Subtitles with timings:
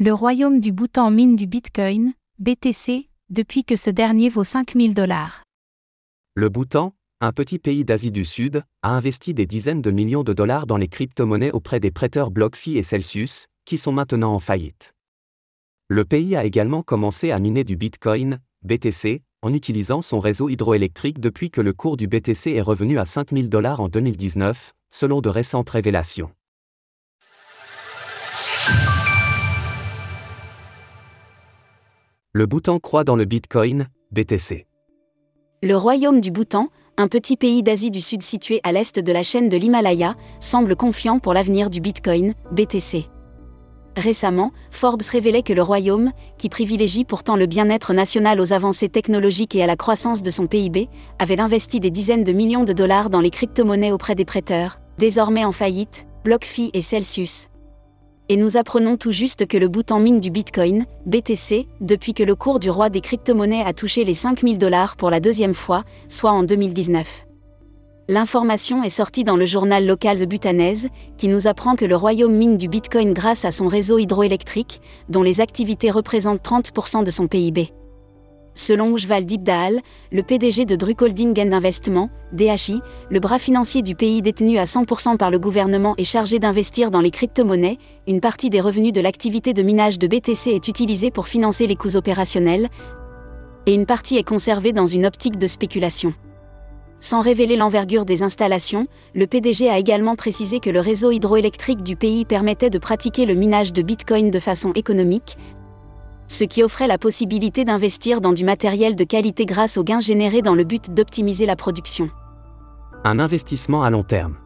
[0.00, 5.42] Le royaume du Bhoutan mine du Bitcoin, BTC, depuis que ce dernier vaut 5000 dollars.
[6.36, 10.32] Le Bhoutan, un petit pays d'Asie du Sud, a investi des dizaines de millions de
[10.32, 14.94] dollars dans les crypto-monnaies auprès des prêteurs BlockFi et Celsius, qui sont maintenant en faillite.
[15.88, 21.18] Le pays a également commencé à miner du Bitcoin, BTC, en utilisant son réseau hydroélectrique
[21.18, 25.28] depuis que le cours du BTC est revenu à 5000 dollars en 2019, selon de
[25.28, 26.30] récentes révélations.
[32.38, 34.68] Le Bhoutan croit dans le Bitcoin, BTC.
[35.60, 39.24] Le royaume du Bhoutan, un petit pays d'Asie du Sud situé à l'est de la
[39.24, 43.06] chaîne de l'Himalaya, semble confiant pour l'avenir du Bitcoin, BTC.
[43.96, 49.56] Récemment, Forbes révélait que le royaume, qui privilégie pourtant le bien-être national aux avancées technologiques
[49.56, 53.10] et à la croissance de son PIB, avait investi des dizaines de millions de dollars
[53.10, 57.48] dans les crypto-monnaies auprès des prêteurs, désormais en faillite, BlockFi et Celsius.
[58.30, 62.22] Et nous apprenons tout juste que le bout en mine du Bitcoin, BTC, depuis que
[62.22, 65.82] le cours du roi des crypto-monnaies a touché les 5000 dollars pour la deuxième fois,
[66.08, 67.24] soit en 2019.
[68.10, 72.34] L'information est sortie dans le journal local The Butanaise, qui nous apprend que le royaume
[72.34, 77.28] mine du Bitcoin grâce à son réseau hydroélectrique, dont les activités représentent 30% de son
[77.28, 77.72] PIB.
[78.58, 84.20] Selon Ujval Dibdaal, le PDG de Druk Holding Investment, DHI, le bras financier du pays
[84.20, 87.78] détenu à 100% par le gouvernement et chargé d'investir dans les crypto-monnaies,
[88.08, 91.76] une partie des revenus de l'activité de minage de BTC est utilisée pour financer les
[91.76, 92.68] coûts opérationnels,
[93.66, 96.12] et une partie est conservée dans une optique de spéculation.
[96.98, 101.94] Sans révéler l'envergure des installations, le PDG a également précisé que le réseau hydroélectrique du
[101.94, 105.36] pays permettait de pratiquer le minage de Bitcoin de façon économique,
[106.28, 110.42] ce qui offrait la possibilité d'investir dans du matériel de qualité grâce aux gains générés
[110.42, 112.10] dans le but d'optimiser la production.
[113.04, 114.36] Un investissement à long terme.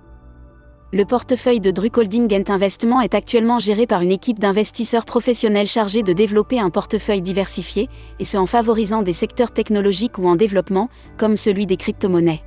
[0.94, 6.02] Le portefeuille de Druk Holding Investment est actuellement géré par une équipe d'investisseurs professionnels chargés
[6.02, 7.88] de développer un portefeuille diversifié,
[8.18, 12.42] et ce en favorisant des secteurs technologiques ou en développement, comme celui des crypto-monnaies.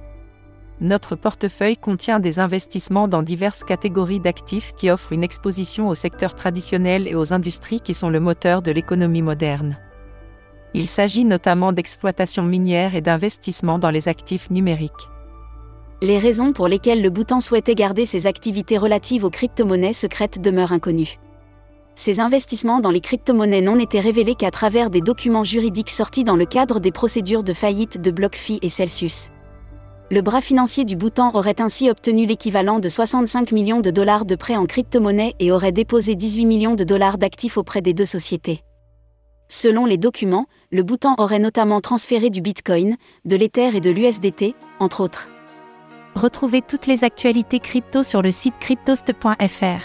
[0.81, 6.35] Notre portefeuille contient des investissements dans diverses catégories d'actifs qui offrent une exposition aux secteurs
[6.35, 9.77] traditionnels et aux industries qui sont le moteur de l'économie moderne.
[10.73, 14.91] Il s'agit notamment d'exploitation minière et d'investissement dans les actifs numériques.
[16.01, 20.73] Les raisons pour lesquelles le Bhoutan souhaitait garder ses activités relatives aux crypto-monnaies secrètes demeurent
[20.73, 21.17] inconnues.
[21.95, 26.35] Ces investissements dans les crypto-monnaies n'ont été révélés qu'à travers des documents juridiques sortis dans
[26.35, 29.29] le cadre des procédures de faillite de BlockFi et Celsius.
[30.11, 34.35] Le bras financier du Bhoutan aurait ainsi obtenu l'équivalent de 65 millions de dollars de
[34.35, 38.61] prêts en crypto-monnaie et aurait déposé 18 millions de dollars d'actifs auprès des deux sociétés.
[39.49, 44.53] Selon les documents, le Bhoutan aurait notamment transféré du Bitcoin, de l'Ether et de l'USDT,
[44.79, 45.27] entre autres.
[46.13, 49.81] Retrouvez toutes les actualités crypto sur le site cryptost.fr.